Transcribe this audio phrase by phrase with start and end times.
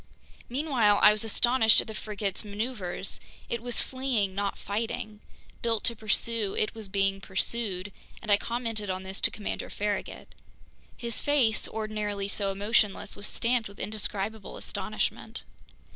[0.49, 3.19] Meanwhile I was astonished at the frigate's maneuvers.
[3.49, 5.21] It was fleeing, not fighting.
[5.61, 10.33] Built to pursue, it was being pursued, and I commented on this to Commander Farragut.
[10.97, 15.43] His face, ordinarily so emotionless, was stamped with indescribable astonishment.